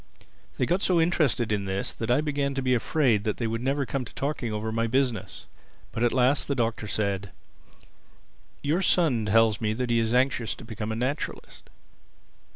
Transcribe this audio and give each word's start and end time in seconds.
They 0.57 0.65
got 0.65 0.81
so 0.81 0.99
interested 0.99 1.51
in 1.51 1.65
this 1.65 1.93
that 1.93 2.09
I 2.09 2.21
began 2.21 2.55
to 2.55 2.63
be 2.63 2.73
afraid 2.73 3.23
that 3.23 3.37
they 3.37 3.45
would 3.45 3.61
never 3.61 3.85
come 3.85 4.03
to 4.03 4.13
talking 4.15 4.51
over 4.51 4.71
my 4.71 4.87
business. 4.87 5.45
But 5.91 6.01
at 6.03 6.11
last 6.11 6.47
the 6.47 6.55
Doctor 6.55 6.87
said, 6.87 7.29
"Your 8.63 8.81
son 8.81 9.27
tells 9.27 9.61
me 9.61 9.73
that 9.73 9.91
he 9.91 9.99
is 9.99 10.11
anxious 10.11 10.55
to 10.55 10.65
become 10.65 10.91
a 10.91 10.95
naturalist." 10.95 11.69